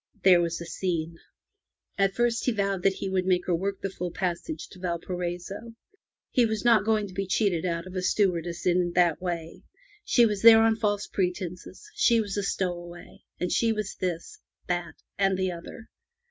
There 0.23 0.41
was 0.41 0.59
a 0.59 0.65
scene. 0.65 1.19
At 1.95 2.15
first 2.15 2.45
he 2.45 2.51
vowed 2.51 2.81
that 2.81 2.93
he 2.95 3.07
would 3.07 3.27
make 3.27 3.45
her 3.45 3.53
work 3.53 3.79
the 3.81 3.91
full 3.91 4.09
passage 4.09 4.67
to 4.69 4.79
Valparaiso. 4.79 5.75
He 6.31 6.43
was 6.43 6.65
not 6.65 6.85
going 6.85 7.07
to 7.07 7.13
be 7.13 7.27
cheated 7.27 7.67
out 7.67 7.85
of 7.85 7.93
a 7.95 8.01
stewardess 8.01 8.65
in 8.65 8.93
that 8.93 9.21
way. 9.21 9.61
She 10.03 10.25
was 10.25 10.41
there 10.41 10.63
on 10.63 10.75
false 10.77 11.05
pretenses; 11.05 11.87
she 11.93 12.19
was 12.19 12.35
a 12.35 12.41
stowaway; 12.41 13.21
she 13.49 13.71
was 13.73 13.95
this, 13.99 14.39
that, 14.65 14.95
and 15.19 15.37
the 15.37 15.51
other. 15.51 15.87